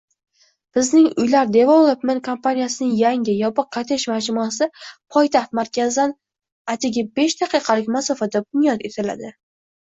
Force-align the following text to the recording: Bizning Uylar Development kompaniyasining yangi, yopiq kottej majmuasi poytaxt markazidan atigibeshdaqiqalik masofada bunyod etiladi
Bizning 0.75 1.07
Uylar 1.23 1.49
Development 1.55 2.23
kompaniyasining 2.27 2.95
yangi, 2.99 3.35
yopiq 3.41 3.67
kottej 3.77 4.05
majmuasi 4.13 4.69
poytaxt 5.17 5.55
markazidan 5.61 6.17
atigibeshdaqiqalik 6.75 7.93
masofada 7.99 8.43
bunyod 8.49 8.89
etiladi 8.91 9.33